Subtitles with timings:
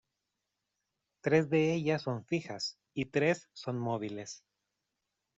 [1.23, 4.43] Tres de ellas son fijas y tres son móviles.